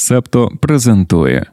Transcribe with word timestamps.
Септо 0.00 0.50
презентує. 0.60 1.46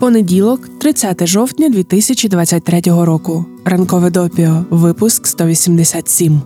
Понеділок, 0.00 0.78
30 0.78 1.26
жовтня 1.26 1.68
2023 1.68 2.80
року. 2.84 3.44
Ранкове 3.64 4.10
допіо. 4.10 4.64
Випуск 4.70 5.26
187. 5.26 6.42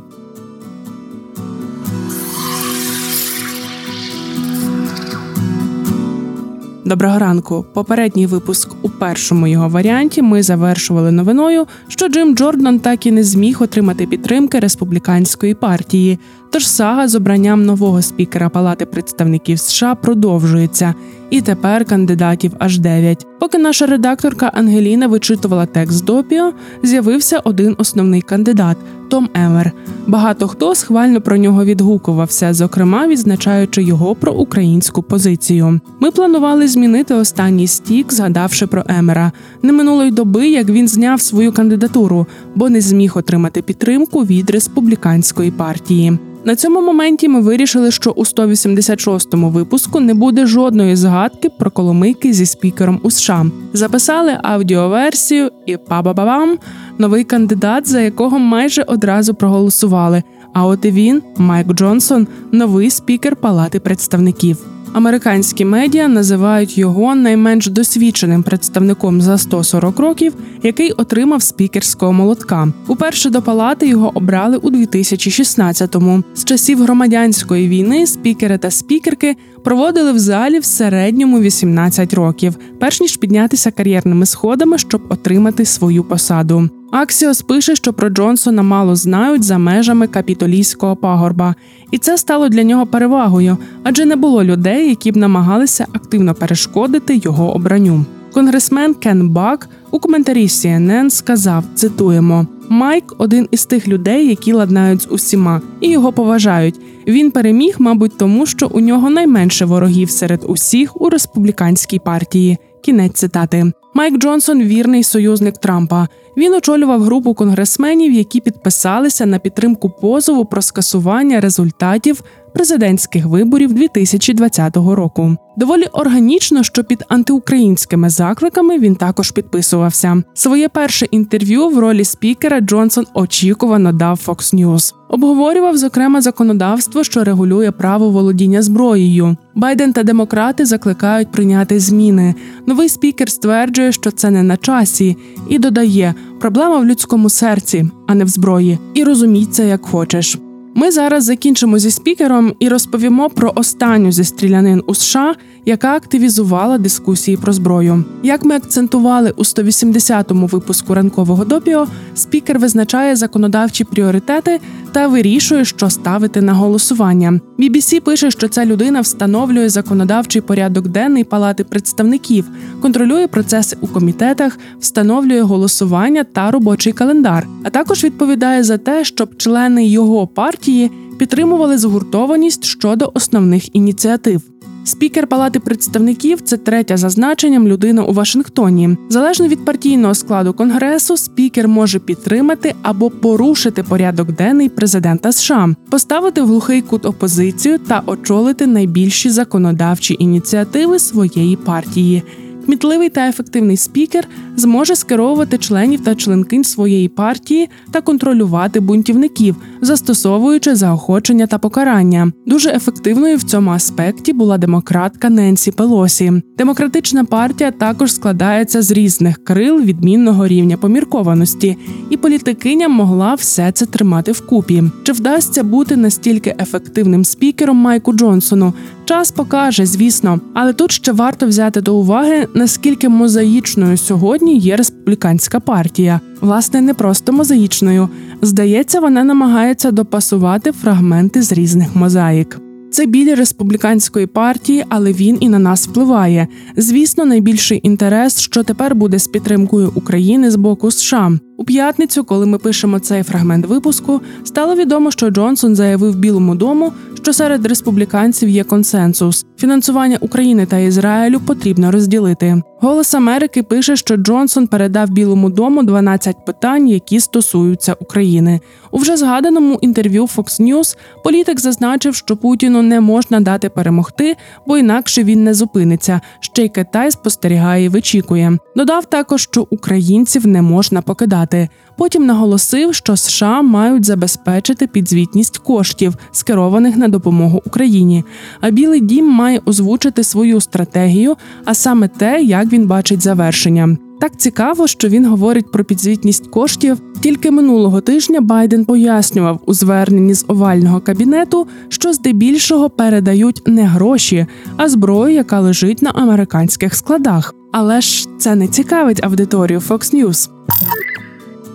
Доброго 6.89 7.19
ранку. 7.19 7.65
Попередній 7.75 8.27
випуск 8.27 8.71
у 8.83 8.89
першому 8.89 9.47
його 9.47 9.69
варіанті 9.69 10.23
ми 10.23 10.43
завершували 10.43 11.13
новиною, 11.13 11.67
що 11.89 12.09
Джим 12.09 12.37
Джордан 12.37 12.81
так 12.81 13.07
і 13.07 13.13
не 13.13 13.25
зміг 13.25 13.63
отримати 13.63 14.07
підтримки 14.07 14.61
республіканської 14.61 15.55
партії. 15.55 16.19
Тож 16.51 16.69
сага 16.69 17.09
з 17.09 17.15
обранням 17.15 17.65
нового 17.65 18.03
спікера 18.03 18.49
Палати 18.49 18.87
представників 18.87 19.59
США 19.59 19.95
продовжується, 19.95 20.95
і 21.31 21.41
тепер 21.41 21.85
кандидатів 21.85 22.53
аж 22.59 22.79
дев'ять. 22.79 23.27
Поки 23.39 23.59
наша 23.59 23.87
редакторка 23.87 24.51
Ангеліна 24.55 25.07
вичитувала 25.07 25.67
текст 25.67 26.05
допіо, 26.05 26.53
з'явився 26.83 27.41
один 27.45 27.75
основний 27.79 28.23
кандидат 28.23 28.77
Том 29.09 29.29
Емер. 29.35 29.73
Багато 30.07 30.49
хто 30.49 30.75
схвально 30.75 31.21
про 31.21 31.37
нього 31.37 31.65
відгукувався, 31.65 32.55
зокрема 32.55 33.07
відзначаючи 33.07 33.83
його 33.83 34.15
проукраїнську 34.15 35.03
позицію. 35.03 35.81
Ми 36.01 36.11
планували 36.11 36.69
змінити 36.69 37.15
останній 37.15 37.67
стік, 37.67 38.13
згадавши 38.13 38.67
про 38.67 38.85
Емера. 38.89 39.33
Не 39.63 39.73
минулої 39.73 40.11
доби, 40.11 40.49
як 40.49 40.69
він 40.69 40.89
зняв 40.89 41.21
свою 41.21 41.53
кандидатуру, 41.53 42.27
бо 42.55 42.71
не 42.71 42.81
зміг 42.81 43.19
отримати 43.19 43.63
підтримку 43.63 44.21
від 44.21 44.51
республіканської 44.51 45.51
партії. 45.51 46.19
На 46.45 46.57
цьому 46.57 46.81
моменті 46.81 47.29
ми 47.29 47.41
вирішили, 47.41 47.91
що 47.91 48.11
у 48.11 48.25
186-му 48.25 49.51
випуску 49.51 50.01
не 50.01 50.15
буде 50.15 50.47
жодної 50.47 50.97
згадки 50.97 51.49
про 51.59 51.71
коломийки 51.71 52.33
зі 52.33 52.47
спікером 52.47 53.01
у 53.03 53.11
США. 53.11 53.47
Записали 53.73 54.39
аудіоверсію 54.43 55.51
і 55.67 55.77
па-ба-ба-бам 55.77 56.59
новий 56.99 57.25
кандидат, 57.25 57.89
за 57.89 58.01
якого 58.01 58.39
майже 58.39 58.83
одразу 58.83 59.35
проголосували. 59.35 60.23
А 60.53 60.67
от 60.67 60.85
і 60.85 60.91
він, 60.91 61.23
Майк 61.37 61.73
Джонсон, 61.73 62.27
новий 62.53 62.91
спікер 62.91 63.37
Палати 63.37 63.81
представників. 63.81 64.78
Американські 64.93 65.65
медіа 65.65 66.09
називають 66.09 66.79
його 66.79 67.15
найменш 67.15 67.67
досвідченим 67.67 68.43
представником 68.43 69.21
за 69.21 69.39
140 69.39 69.99
років, 69.99 70.35
який 70.63 70.93
отримав 70.93 71.43
спікерського 71.43 72.13
молотка. 72.13 72.69
Уперше 72.87 73.31
до 73.31 73.43
палати 73.43 73.89
його 73.89 74.13
обрали 74.15 74.57
у 74.57 74.71
2016-му. 74.71 76.23
З 76.35 76.45
часів 76.45 76.83
громадянської 76.83 77.69
війни 77.69 78.07
спікери 78.07 78.59
та 78.59 78.71
спікерки 78.71 79.37
проводили 79.65 80.13
в 80.13 80.19
залі 80.19 80.59
в 80.59 80.65
середньому 80.65 81.41
18 81.41 82.15
років, 82.15 82.57
перш 82.81 83.01
ніж 83.01 83.17
піднятися 83.17 83.71
кар'єрними 83.71 84.27
сходами, 84.27 84.79
щоб 84.79 85.03
отримати 85.09 85.65
свою 85.65 86.05
посаду. 86.05 86.69
Аксіос 86.91 87.43
пише, 87.43 87.77
що 87.77 87.93
про 87.93 88.09
Джонсона 88.09 88.63
мало 88.63 88.97
знають 88.97 89.43
за 89.43 89.59
межами 89.59 90.07
капітолійського 90.07 90.97
пагорба, 90.97 91.55
і 91.91 91.99
це 91.99 92.19
стало 92.19 92.49
для 92.49 92.63
нього 92.63 92.87
перевагою, 92.87 93.59
адже 93.83 94.05
не 94.05 94.17
було 94.17 94.45
людей, 94.45 94.89
які 94.89 95.13
б 95.13 95.17
намагалися 95.17 95.87
активно 95.93 96.35
перешкодити 96.35 97.17
його 97.17 97.55
обранню. 97.55 98.05
Конгресмен 98.33 98.95
Кен 98.95 99.29
Бак 99.29 99.69
у 99.91 99.99
коментарі 99.99 100.47
CNN 100.47 101.11
сказав: 101.11 101.65
цитуємо: 101.75 102.47
Майк 102.69 103.15
один 103.19 103.49
із 103.51 103.67
тих 103.67 103.89
людей, 103.89 104.29
які 104.29 104.53
ладнають 104.53 105.03
з 105.03 105.09
усіма, 105.11 105.61
і 105.81 105.91
його 105.91 106.13
поважають. 106.13 106.81
Він 107.07 107.31
переміг, 107.31 107.77
мабуть, 107.79 108.19
тому 108.19 108.47
що 108.47 108.67
у 108.67 108.81
нього 108.81 109.11
найменше 109.11 109.65
ворогів 109.65 110.11
серед 110.11 110.45
усіх 110.49 111.01
у 111.01 111.09
республіканській 111.09 111.99
партії. 111.99 112.59
Кінець 112.85 113.13
цитати. 113.13 113.73
Майк 113.95 114.19
Джонсон 114.19 114.63
вірний 114.63 115.03
союзник 115.03 115.59
Трампа. 115.59 116.09
Він 116.39 116.55
очолював 116.55 117.03
групу 117.03 117.35
конгресменів, 117.35 118.13
які 118.13 118.41
підписалися 118.41 119.27
на 119.27 119.39
підтримку 119.39 119.91
позову 119.91 120.45
про 120.45 120.63
скасування 120.63 121.41
результатів 121.41 122.23
президентських 122.55 123.27
виборів 123.27 123.73
2020 123.73 124.77
року. 124.77 125.37
Доволі 125.57 125.85
органічно, 125.93 126.63
що 126.63 126.85
під 126.85 127.05
антиукраїнськими 127.09 128.11
закликами 128.11 128.79
він 128.79 128.97
також 128.97 129.31
підписувався. 129.31 130.23
Своє 130.35 130.69
перше 130.69 131.07
інтерв'ю 131.11 131.69
в 131.69 131.79
ролі 131.79 132.05
спікера 132.05 132.61
Джонсон 132.61 133.07
очікувано 133.15 133.93
дав 133.93 134.21
Fox 134.27 134.55
News. 134.55 134.95
Обговорював 135.09 135.77
зокрема 135.77 136.21
законодавство, 136.21 137.05
що 137.05 137.25
регулює 137.25 137.71
право 137.71 138.11
володіння 138.11 138.63
зброєю. 138.63 139.37
Байден 139.55 139.93
та 139.93 140.03
демократи 140.03 140.67
закликають 140.67 141.33
прийняти 141.33 141.81
зміни. 141.81 142.35
Новий 142.67 142.89
спікер 142.89 143.31
стверджує, 143.31 143.93
що 143.93 144.11
це 144.11 144.31
не 144.31 144.43
на 144.43 144.57
часі, 144.57 145.17
і 145.49 145.59
додає, 145.59 146.15
проблема 146.41 146.79
в 146.79 146.87
людському 146.87 147.31
серці, 147.31 147.91
а 148.07 148.15
не 148.15 148.25
в 148.25 148.29
зброї. 148.29 148.79
І 148.95 149.05
розуміть 149.05 149.55
це 149.55 149.69
як 149.69 149.87
хочеш. 149.87 150.39
Ми 150.75 150.91
зараз 150.91 151.25
закінчимо 151.25 151.79
зі 151.79 151.91
спікером 151.91 152.55
і 152.59 152.69
розповімо 152.69 153.31
про 153.31 153.53
останню 153.55 154.13
зі 154.13 154.25
стрілянин 154.25 154.83
у 154.87 154.95
США, 154.95 155.35
яка 155.65 155.95
активізувала 155.95 156.79
дискусії 156.79 157.37
про 157.37 157.53
зброю. 157.53 158.05
Як 158.23 158.45
ми 158.45 158.57
акцентували 158.57 159.33
у 159.37 159.43
180-му 159.43 160.47
випуску 160.47 160.95
ранкового 160.95 161.45
допіо, 161.45 161.87
спікер 162.15 162.59
визначає 162.59 163.17
законодавчі 163.17 163.85
пріоритети 163.85 164.61
та 164.93 165.09
вирішує, 165.09 165.65
що 165.65 165.91
ставити 165.91 166.41
на 166.41 166.53
голосування. 166.53 167.41
BBC 167.59 168.01
пише, 168.01 168.31
що 168.31 168.49
ця 168.49 168.65
людина 168.65 169.01
встановлює 169.01 169.69
законодавчий 169.69 170.43
порядок 170.43 170.89
денний 170.89 171.25
палати 171.25 171.65
представників, 171.65 172.45
контролює 172.83 173.27
процеси 173.27 173.77
у 173.81 173.87
комітетах, 173.87 174.59
встановлює 174.81 175.43
голосування 175.43 176.25
та 176.25 176.51
робочий 176.51 176.93
календар, 176.93 177.47
а 177.65 177.71
також 177.71 178.05
відповідає 178.05 178.65
за 178.65 178.79
те, 178.79 179.05
щоб 179.05 179.37
члени 179.37 179.87
його 179.87 180.27
партії 180.27 180.91
підтримували 181.19 181.79
згуртованість 181.79 182.65
щодо 182.65 183.11
основних 183.15 183.77
ініціатив. 183.77 184.43
Спікер 184.89 185.27
Палати 185.27 185.61
представників 185.61 186.41
це 186.41 186.57
третя 186.57 186.97
за 186.97 187.09
значенням 187.09 187.69
людина 187.69 188.03
у 188.05 188.13
Вашингтоні. 188.13 188.97
Залежно 189.09 189.49
від 189.49 189.65
партійного 189.65 190.15
складу 190.15 190.53
конгресу, 190.53 191.17
спікер 191.17 191.69
може 191.69 191.99
підтримати 191.99 192.75
або 192.83 193.11
порушити 193.11 193.83
порядок 193.83 194.33
денний 194.33 194.69
президента 194.69 195.33
США, 195.33 195.75
поставити 195.91 196.43
в 196.43 196.47
глухий 196.47 196.83
кут 196.83 197.07
опозицію 197.07 197.79
та 197.79 198.03
очолити 198.07 198.67
найбільші 198.67 199.31
законодавчі 199.31 200.17
ініціативи 200.19 200.99
своєї 200.99 201.57
партії. 201.57 202.23
Кмітливий 202.69 203.09
та 203.09 203.29
ефективний 203.29 203.77
спікер 203.77 204.29
зможе 204.57 204.97
скеровувати 204.97 205.59
членів 205.59 206.05
та 206.05 206.15
членкинь 206.15 206.65
своєї 206.65 207.09
партії 207.09 207.69
та 207.91 208.01
контролювати 208.01 208.81
бунтівників, 208.81 209.57
застосовуючи 209.81 210.75
заохочення 210.75 211.47
та 211.47 211.59
покарання. 211.59 212.33
Дуже 212.47 212.71
ефективною 212.71 213.37
в 213.37 213.43
цьому 213.43 213.71
аспекті 213.71 214.33
була 214.33 214.59
демократка 214.59 215.31
Ненсі 215.31 215.71
Пелосі. 215.71 216.33
Демократична 216.59 217.25
партія 217.25 217.71
також 217.71 218.13
складається 218.13 218.83
з 218.83 218.91
різних 218.91 219.45
крил 219.45 219.81
відмінного 219.81 220.47
рівня 220.49 220.77
поміркованості, 220.77 221.77
і 222.11 222.17
політикиня 222.17 222.89
могла 222.89 223.35
все 223.35 223.73
це 223.73 223.87
тримати 223.87 224.33
вкупі. 224.33 224.83
Чи 225.03 225.13
вдасться 225.13 225.63
бути 225.63 225.97
настільки 225.97 226.55
ефективним 226.61 227.25
спікером 227.25 227.77
Майку 227.77 228.13
Джонсону? 228.13 228.73
Час 229.09 229.31
покаже, 229.31 229.87
звісно, 229.87 230.41
але 230.55 230.73
тут 230.73 230.93
ще 230.93 231.13
варто 231.13 231.47
взяти 231.47 231.81
до 231.81 231.95
уваги, 231.97 232.47
наскільки 232.55 233.09
мозаїчною 233.09 233.97
сьогодні 233.97 234.59
є 234.59 234.77
республіканська 234.77 235.61
партія. 235.61 236.21
Власне, 236.41 236.81
не 236.81 236.95
просто 236.95 237.33
мозаїчною. 237.33 238.09
Здається, 238.43 239.01
вона 239.01 239.25
намагається 239.25 239.91
допасувати 239.91 240.73
фрагменти 240.73 241.43
з 241.43 241.53
різних 241.53 241.97
мозаїк. 241.97 242.61
Це 242.91 243.07
біль 243.07 243.35
республіканської 243.35 244.27
партії, 244.27 244.85
але 244.89 245.13
він 245.13 245.39
і 245.41 245.49
на 245.49 245.59
нас 245.59 245.89
впливає. 245.89 246.49
Звісно, 246.77 247.25
найбільший 247.25 247.81
інтерес, 247.83 248.41
що 248.41 248.63
тепер 248.63 248.95
буде 248.95 249.19
з 249.19 249.27
підтримкою 249.27 249.93
України 249.95 250.51
з 250.51 250.57
боку 250.57 250.91
США. 250.91 251.33
У 251.57 251.65
п'ятницю, 251.65 252.25
коли 252.25 252.47
ми 252.47 252.59
пишемо 252.59 252.99
цей 252.99 253.23
фрагмент 253.23 253.67
випуску, 253.67 254.21
стало 254.45 254.75
відомо, 254.75 255.11
що 255.11 255.31
Джонсон 255.31 255.77
заявив 255.77 256.17
Білому 256.17 256.55
дому, 256.55 256.93
що 257.29 257.33
серед 257.33 257.67
республіканців 257.67 258.49
є 258.49 258.65
консенсус. 258.65 259.47
Фінансування 259.59 260.19
України 260.21 260.67
та 260.67 260.79
Ізраїлю 260.79 261.41
потрібно 261.41 261.93
розділити. 261.93 262.63
Голос 262.81 263.15
Америки 263.15 263.63
пише, 263.63 263.97
що 263.97 264.17
Джонсон 264.17 264.67
передав 264.67 265.11
Білому 265.11 265.51
дому 265.51 265.83
12 265.83 266.45
питань, 266.45 266.89
які 266.89 267.21
стосуються 267.21 267.97
України. 268.01 268.61
У 268.91 268.99
вже 268.99 269.17
згаданому 269.17 269.79
інтерв'ю 269.81 270.25
Fox 270.25 270.61
News 270.61 270.97
політик 271.25 271.61
зазначив, 271.61 272.15
що 272.15 272.37
Путіну 272.37 272.83
не 272.83 273.01
можна 273.01 273.41
дати 273.41 273.69
перемогти, 273.69 274.37
бо 274.67 274.79
інакше 274.79 275.25
він 275.25 275.45
не 275.45 275.55
зупиниться. 275.55 276.21
Ще 276.41 276.65
й 276.65 276.69
Китай 276.69 277.11
спостерігає 277.11 277.85
і 277.85 277.89
вичікує. 277.89 278.59
Додав 278.77 279.05
також, 279.05 279.43
що 279.43 279.67
українців 279.71 280.47
не 280.47 280.63
можна 280.63 281.03
покидати. 281.03 281.69
Потім 281.97 282.27
наголосив, 282.27 282.95
що 282.95 283.17
США 283.17 283.63
мають 283.63 284.05
забезпечити 284.05 284.87
підзвітність 284.87 285.59
коштів, 285.59 286.15
скерованих 286.33 286.97
на 286.97 287.09
допомогу 287.09 287.63
Україні. 287.67 288.25
А 288.61 288.71
Білий 288.71 289.01
Дім 289.01 289.27
має 289.29 289.61
озвучити 289.65 290.25
свою 290.25 290.61
стратегію, 290.61 291.37
а 291.65 291.75
саме 291.75 292.09
те, 292.09 292.43
як 292.43 292.68
він 292.69 292.87
бачить 292.87 293.23
завершення. 293.23 293.97
Так 294.21 294.37
цікаво, 294.37 294.87
що 294.87 295.09
він 295.09 295.27
говорить 295.27 295.73
про 295.73 295.85
підзвітність 295.85 296.47
коштів. 296.47 296.99
Тільки 297.21 297.51
минулого 297.51 298.01
тижня 298.01 298.41
Байден 298.41 298.85
пояснював 298.85 299.61
у 299.67 299.75
зверненні 299.75 300.35
з 300.35 300.45
овального 300.49 301.01
кабінету, 301.01 301.67
що 301.89 302.13
здебільшого 302.13 302.91
передають 302.91 303.63
не 303.67 303.85
гроші, 303.85 304.47
а 304.77 304.89
зброю, 304.89 305.35
яка 305.35 305.61
лежить 305.61 306.03
на 306.03 306.11
американських 306.11 306.95
складах. 306.95 307.55
Але 307.73 308.01
ж 308.01 308.29
це 308.39 308.55
не 308.55 308.69
цікавить 308.69 309.25
аудиторію 309.25 309.79
Fox 309.79 310.15
News. 310.15 310.51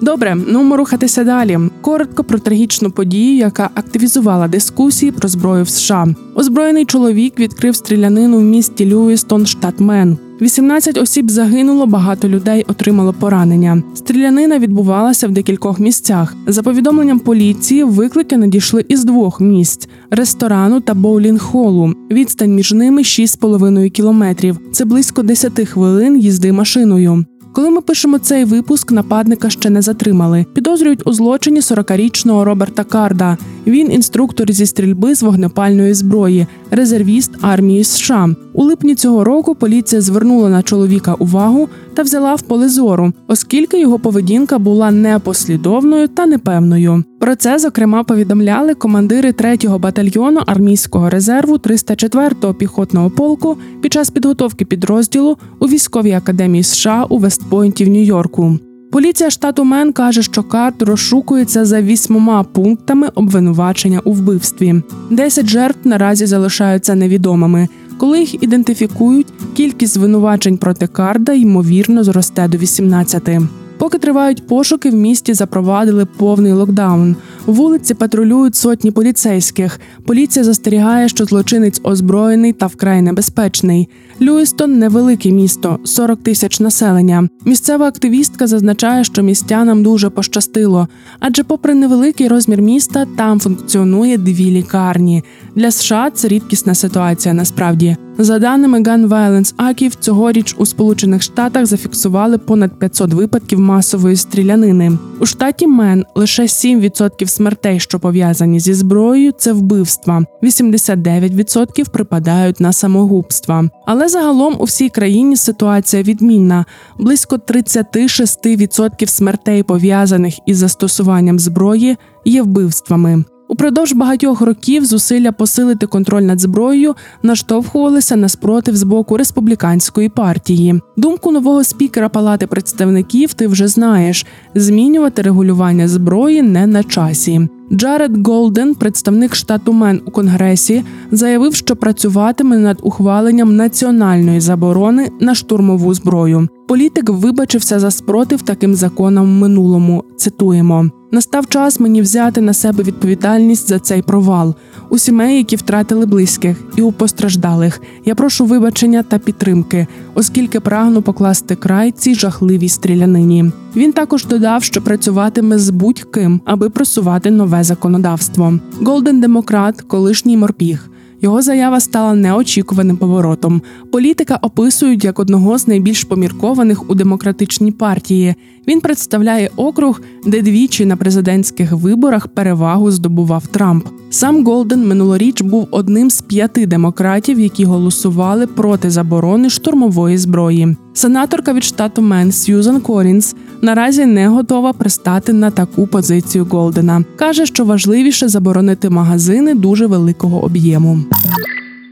Добре, 0.01 0.37
ну 0.47 0.63
ми 0.63 0.77
рухатися 0.77 1.23
далі. 1.23 1.59
Коротко 1.81 2.23
про 2.23 2.39
трагічну 2.39 2.91
подію, 2.91 3.37
яка 3.37 3.69
активізувала 3.75 4.47
дискусії 4.47 5.11
про 5.11 5.29
зброю 5.29 5.63
в 5.63 5.69
США. 5.69 6.07
Озброєний 6.35 6.85
чоловік 6.85 7.39
відкрив 7.39 7.75
стрілянину 7.75 8.37
в 8.37 8.43
місті 8.43 8.85
Люїстон, 8.85 9.45
штат 9.45 9.79
Мен. 9.79 10.17
18 10.43 10.97
осіб 10.97 11.31
загинуло, 11.31 11.85
багато 11.85 12.29
людей 12.29 12.65
отримало 12.67 13.13
поранення. 13.13 13.83
Стрілянина 13.95 14.59
відбувалася 14.59 15.27
в 15.27 15.31
декількох 15.31 15.79
місцях. 15.79 16.35
За 16.47 16.63
повідомленням 16.63 17.19
поліції, 17.19 17.83
виклики 17.83 18.37
надійшли 18.37 18.85
із 18.87 19.05
двох 19.05 19.41
місць: 19.41 19.89
ресторану 20.09 20.81
та 20.81 20.93
боулінг-холу. 20.93 21.93
Відстань 22.11 22.55
між 22.55 22.73
ними 22.73 23.01
6,5 23.01 23.89
кілометрів. 23.89 24.59
Це 24.71 24.85
близько 24.85 25.23
10 25.23 25.67
хвилин 25.67 26.17
їзди 26.17 26.51
машиною. 26.51 27.25
Коли 27.53 27.69
ми 27.69 27.81
пишемо 27.81 28.19
цей 28.19 28.45
випуск, 28.45 28.91
нападника 28.91 29.49
ще 29.49 29.69
не 29.69 29.81
затримали. 29.81 30.45
Підозрюють 30.53 31.07
у 31.07 31.13
злочині 31.13 31.59
40-річного 31.59 32.43
Роберта 32.43 32.83
Карда. 32.83 33.37
Він 33.67 33.91
інструктор 33.91 34.51
зі 34.51 34.65
стрільби 34.65 35.15
з 35.15 35.23
вогнепальної 35.23 35.93
зброї, 35.93 36.47
резервіст 36.71 37.31
армії 37.41 37.83
США. 37.83 38.29
У 38.53 38.63
липні 38.63 38.95
цього 38.95 39.23
року 39.23 39.55
поліція 39.55 40.01
звернула 40.01 40.49
на 40.49 40.63
чоловіка 40.63 41.13
увагу 41.13 41.69
та 41.93 42.03
взяла 42.03 42.35
в 42.35 42.41
поле 42.41 42.69
зору, 42.69 43.13
оскільки 43.27 43.79
його 43.79 43.99
поведінка 43.99 44.59
була 44.59 44.91
непослідовною 44.91 46.07
та 46.07 46.25
непевною. 46.25 47.03
Про 47.19 47.35
це 47.35 47.59
зокрема 47.59 48.03
повідомляли 48.03 48.73
командири 48.73 49.31
3-го 49.31 49.79
батальйону 49.79 50.41
армійського 50.45 51.09
резерву 51.09 51.55
304-го 51.55 52.53
піхотного 52.53 53.09
полку 53.09 53.57
під 53.81 53.93
час 53.93 54.09
підготовки 54.09 54.65
підрозділу 54.65 55.37
у 55.59 55.67
військовій 55.67 56.11
академії 56.11 56.63
США 56.63 57.05
у 57.09 57.17
Вестпойнті 57.17 57.85
в 57.85 57.87
Нью-Йорку. 57.87 58.59
Поліція 58.93 59.29
штату 59.29 59.63
Мен 59.63 59.93
каже, 59.93 60.21
що 60.21 60.43
карт 60.43 60.81
розшукується 60.81 61.65
за 61.65 61.81
вісьмома 61.81 62.43
пунктами 62.43 63.09
обвинувачення 63.15 63.99
у 64.03 64.13
вбивстві. 64.13 64.81
Десять 65.09 65.47
жертв 65.47 65.87
наразі 65.87 66.25
залишаються 66.25 66.95
невідомими. 66.95 67.67
Коли 67.97 68.19
їх 68.19 68.43
ідентифікують, 68.43 69.27
кількість 69.55 69.93
звинувачень 69.93 70.57
проти 70.57 70.87
Карда 70.87 71.33
ймовірно 71.33 72.03
зросте 72.03 72.47
до 72.47 72.57
18. 72.57 73.29
Поки 73.77 73.97
тривають 73.97 74.47
пошуки, 74.47 74.89
в 74.89 74.95
місті 74.95 75.33
запровадили 75.33 76.05
повний 76.05 76.53
локдаун. 76.53 77.15
Вулиці 77.45 77.93
патрулюють 77.93 78.55
сотні 78.55 78.91
поліцейських. 78.91 79.79
Поліція 80.05 80.45
застерігає, 80.45 81.09
що 81.09 81.25
злочинець 81.25 81.81
озброєний 81.83 82.53
та 82.53 82.67
вкрай 82.67 83.01
небезпечний. 83.01 83.89
Люїстон 84.21 84.79
невелике 84.79 85.31
місто, 85.31 85.79
40 85.83 86.23
тисяч 86.23 86.59
населення. 86.59 87.27
Місцева 87.45 87.87
активістка 87.87 88.47
зазначає, 88.47 89.03
що 89.03 89.21
містянам 89.21 89.83
дуже 89.83 90.09
пощастило, 90.09 90.87
адже, 91.19 91.43
попри 91.43 91.73
невеликий 91.73 92.27
розмір 92.27 92.61
міста, 92.61 93.05
там 93.17 93.39
функціонує 93.39 94.17
дві 94.17 94.51
лікарні. 94.51 95.23
Для 95.55 95.71
США 95.71 96.11
це 96.13 96.27
рідкісна 96.27 96.75
ситуація. 96.75 97.33
Насправді, 97.33 97.97
за 98.17 98.39
даними 98.39 98.79
Gun 98.79 99.07
Violence 99.07 99.53
Аків, 99.57 99.95
цьогоріч 99.95 100.55
у 100.57 100.65
Сполучених 100.65 101.21
Штатах 101.21 101.65
зафіксували 101.65 102.37
понад 102.37 102.79
500 102.79 103.13
випадків 103.13 103.59
масової 103.59 104.15
стрілянини. 104.15 104.97
У 105.19 105.25
штаті 105.25 105.67
Мен 105.67 106.05
лише 106.15 106.43
7% 106.43 107.27
смертей, 107.33 107.79
що 107.79 107.99
пов'язані 107.99 108.59
зі 108.59 108.73
зброєю, 108.73 109.31
це 109.31 109.53
вбивства. 109.53 110.25
89% 110.43 111.89
припадають 111.89 112.59
на 112.59 112.73
самогубства. 112.73 113.69
Але 113.85 114.07
загалом 114.07 114.55
у 114.59 114.63
всій 114.63 114.89
країні 114.89 115.37
ситуація 115.37 116.03
відмінна: 116.03 116.65
близько 116.97 117.35
36% 117.35 119.07
смертей 119.07 119.63
пов'язаних 119.63 120.33
із 120.45 120.57
застосуванням 120.57 121.39
зброї 121.39 121.97
є 122.25 122.41
вбивствами. 122.41 123.23
Упродовж 123.53 123.93
багатьох 123.93 124.41
років 124.41 124.85
зусилля 124.85 125.31
посилити 125.31 125.87
контроль 125.87 126.21
над 126.21 126.39
зброєю 126.39 126.95
наштовхувалися 127.23 128.15
на 128.15 128.29
спротив 128.29 128.75
з 128.75 128.83
боку 128.83 129.17
республіканської 129.17 130.09
партії. 130.09 130.81
Думку 130.97 131.31
нового 131.31 131.63
спікера 131.63 132.09
Палати 132.09 132.47
представників 132.47 133.33
ти 133.33 133.47
вже 133.47 133.67
знаєш: 133.67 134.25
змінювати 134.55 135.21
регулювання 135.21 135.87
зброї 135.87 136.41
не 136.41 136.67
на 136.67 136.83
часі. 136.83 137.47
Джаред 137.71 138.27
Голден, 138.27 138.75
представник 138.75 139.35
штату 139.35 139.73
Мен 139.73 140.01
у 140.05 140.11
Конгресі, 140.11 140.83
заявив, 141.11 141.55
що 141.55 141.75
працюватиме 141.75 142.57
над 142.57 142.79
ухваленням 142.83 143.55
національної 143.55 144.39
заборони 144.39 145.09
на 145.19 145.35
штурмову 145.35 145.93
зброю. 145.93 146.47
Політик 146.67 147.09
вибачився 147.09 147.79
за 147.79 147.91
спротив 147.91 148.41
таким 148.41 148.75
законам 148.75 149.25
в 149.25 149.41
минулому. 149.41 150.03
Цитуємо. 150.17 150.89
Настав 151.11 151.47
час 151.47 151.79
мені 151.79 152.01
взяти 152.01 152.41
на 152.41 152.53
себе 152.53 152.83
відповідальність 152.83 153.67
за 153.67 153.79
цей 153.79 154.01
провал 154.01 154.55
у 154.89 154.97
сімей, 154.97 155.37
які 155.37 155.55
втратили 155.55 156.05
близьких, 156.05 156.57
і 156.75 156.81
у 156.81 156.91
постраждалих. 156.91 157.81
Я 158.05 158.15
прошу 158.15 158.45
вибачення 158.45 159.03
та 159.03 159.19
підтримки, 159.19 159.87
оскільки 160.13 160.59
прагну 160.59 161.01
покласти 161.01 161.55
край 161.55 161.91
цій 161.91 162.15
жахливій 162.15 162.69
стрілянині. 162.69 163.51
Він 163.75 163.91
також 163.91 164.25
додав, 164.25 164.63
що 164.63 164.81
працюватиме 164.81 165.59
з 165.59 165.69
будь-ким, 165.69 166.41
аби 166.45 166.69
просувати 166.69 167.31
нове 167.31 167.63
законодавство. 167.63 168.59
Голден 168.81 169.21
Демократ, 169.21 169.81
колишній 169.81 170.37
морпіг. 170.37 170.89
Його 171.23 171.41
заява 171.41 171.79
стала 171.79 172.13
неочікуваним 172.13 172.97
поворотом. 172.97 173.61
Політика 173.91 174.39
описують 174.41 175.03
як 175.03 175.19
одного 175.19 175.57
з 175.57 175.67
найбільш 175.67 176.03
поміркованих 176.03 176.89
у 176.89 176.95
демократичній 176.95 177.71
партії. 177.71 178.35
Він 178.67 178.81
представляє 178.81 179.49
округ, 179.55 180.01
де 180.25 180.41
двічі 180.41 180.85
на 180.85 180.95
президентських 180.95 181.71
виборах 181.71 182.27
перевагу 182.27 182.91
здобував 182.91 183.47
Трамп. 183.47 183.87
Сам 184.09 184.45
Голден 184.45 184.87
минулоріч 184.87 185.41
був 185.41 185.67
одним 185.71 186.09
з 186.09 186.21
п'яти 186.21 186.65
демократів, 186.65 187.39
які 187.39 187.65
голосували 187.65 188.47
проти 188.47 188.89
заборони 188.89 189.49
штурмової 189.49 190.17
зброї. 190.17 190.75
Сенаторка 190.93 191.53
від 191.53 191.63
штату 191.63 192.01
Мен 192.01 192.31
Сьюзан 192.31 192.81
Корінс 192.81 193.35
наразі 193.61 194.05
не 194.05 194.27
готова 194.27 194.73
пристати 194.73 195.33
на 195.33 195.51
таку 195.51 195.87
позицію 195.87 196.45
Голдена. 196.45 197.03
каже, 197.15 197.45
що 197.45 197.65
важливіше 197.65 198.27
заборонити 198.27 198.89
магазини 198.89 199.53
дуже 199.53 199.87
великого 199.87 200.43
об'єму. 200.43 200.99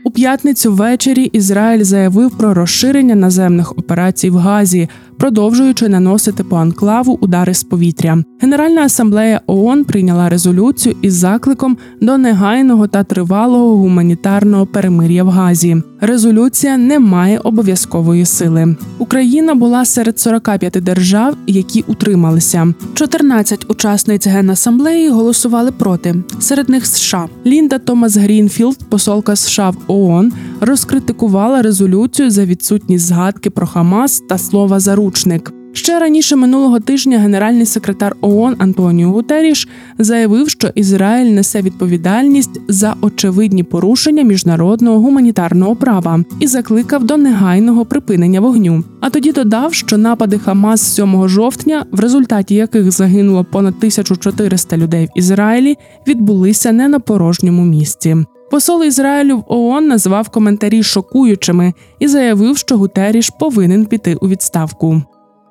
У 0.03 0.11
п'ятницю 0.11 0.73
ввечері 0.73 1.23
Ізраїль 1.23 1.83
заявив 1.83 2.31
про 2.37 2.53
розширення 2.53 3.15
наземних 3.15 3.71
операцій 3.71 4.29
в 4.29 4.35
Газі, 4.35 4.89
продовжуючи 5.21 5.89
наносити 5.89 6.43
по 6.43 6.55
анклаву 6.55 7.17
удари 7.21 7.53
з 7.53 7.63
повітря. 7.63 8.23
Генеральна 8.39 8.81
асамблея 8.81 9.41
ООН 9.47 9.83
прийняла 9.83 10.29
резолюцію 10.29 10.95
із 11.01 11.13
закликом 11.13 11.77
до 12.01 12.17
негайного 12.17 12.87
та 12.87 13.03
тривалого 13.03 13.77
гуманітарного 13.77 14.65
перемир'я 14.65 15.23
в 15.23 15.29
Газі. 15.29 15.77
Резолюція 15.99 16.77
не 16.77 16.99
має 16.99 17.39
обов'язкової 17.39 18.25
сили. 18.25 18.75
Україна 18.97 19.55
була 19.55 19.85
серед 19.85 20.19
45 20.19 20.77
держав, 20.83 21.35
які 21.47 21.83
утрималися. 21.87 22.73
14 22.93 23.65
учасниць 23.69 24.27
генасамблеї 24.27 25.09
голосували 25.09 25.71
проти. 25.71 26.15
Серед 26.39 26.69
них 26.69 26.85
США 26.85 27.27
Лінда 27.45 27.77
Томас 27.79 28.17
Грінфілд, 28.17 28.77
посолка 28.89 29.35
США 29.35 29.69
в 29.69 29.77
ООН, 29.87 30.33
розкритикувала 30.61 31.61
резолюцію 31.61 32.31
за 32.31 32.45
відсутність 32.45 33.05
згадки 33.05 33.49
про 33.49 33.67
Хамас 33.67 34.19
та 34.29 34.37
слова 34.37 34.79
заручник. 35.11 35.53
Ще 35.73 35.99
раніше 35.99 36.35
минулого 36.35 36.79
тижня 36.79 37.19
генеральний 37.19 37.65
секретар 37.65 38.15
ООН 38.21 38.55
Антоніо 38.59 39.09
Гутеріш 39.09 39.67
заявив, 39.99 40.49
що 40.49 40.71
Ізраїль 40.75 41.31
несе 41.31 41.61
відповідальність 41.61 42.61
за 42.67 42.95
очевидні 43.01 43.63
порушення 43.63 44.23
міжнародного 44.23 44.99
гуманітарного 44.99 45.75
права 45.75 46.23
і 46.39 46.47
закликав 46.47 47.03
до 47.03 47.17
негайного 47.17 47.85
припинення 47.85 48.39
вогню. 48.39 48.83
А 49.01 49.09
тоді 49.09 49.31
додав, 49.31 49.73
що 49.73 49.97
напади 49.97 50.37
Хамас 50.37 50.95
7 50.95 51.27
жовтня, 51.27 51.85
в 51.91 51.99
результаті 51.99 52.55
яких 52.55 52.91
загинуло 52.91 53.43
понад 53.43 53.73
1400 53.77 54.77
людей 54.77 55.05
в 55.05 55.09
Ізраїлі, 55.19 55.75
відбулися 56.07 56.71
не 56.71 56.87
на 56.87 56.99
порожньому 56.99 57.65
місці. 57.65 58.17
Посол 58.51 58.83
Ізраїлю 58.83 59.37
в 59.37 59.43
ООН 59.47 59.87
назвав 59.87 60.29
коментарі 60.29 60.83
шокуючими 60.83 61.73
і 61.99 62.07
заявив, 62.07 62.57
що 62.57 62.77
Гутеріш 62.77 63.29
повинен 63.39 63.85
піти 63.85 64.15
у 64.15 64.27
відставку. 64.27 65.01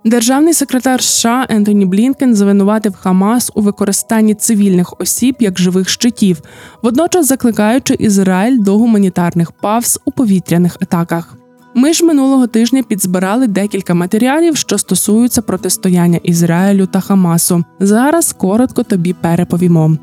Державний 0.04 0.54
секретар 0.54 1.02
США 1.02 1.46
Ентоні 1.48 1.86
Блінкен 1.86 2.34
звинуватив 2.34 2.94
Хамас 2.94 3.52
у 3.54 3.60
використанні 3.60 4.34
цивільних 4.34 5.00
осіб 5.00 5.36
як 5.40 5.58
живих 5.58 5.88
щитів, 5.88 6.40
водночас 6.82 7.26
закликаючи 7.26 7.94
Ізраїль 7.94 8.58
до 8.58 8.78
гуманітарних 8.78 9.52
павз 9.52 10.00
у 10.04 10.10
повітряних 10.12 10.76
атаках. 10.80 11.36
Ми 11.74 11.92
ж 11.92 12.04
минулого 12.04 12.46
тижня 12.46 12.82
підзбирали 12.82 13.46
декілька 13.46 13.94
матеріалів, 13.94 14.56
що 14.56 14.78
стосуються 14.78 15.42
протистояння 15.42 16.20
Ізраїлю 16.22 16.86
та 16.86 17.00
Хамасу. 17.00 17.64
Зараз 17.80 18.32
коротко 18.32 18.82
тобі 18.82 19.12
переповімо. 19.12 19.96